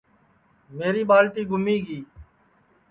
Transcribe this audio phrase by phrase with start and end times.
[0.77, 1.99] میری ٻالٹی گُمی گی